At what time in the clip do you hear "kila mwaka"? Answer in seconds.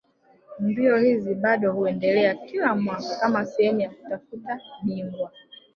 2.35-3.15